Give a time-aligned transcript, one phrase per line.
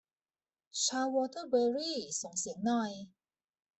[0.83, 2.91] ชาววอเตอร์เบอรี่ ส่งเสียงหน่อย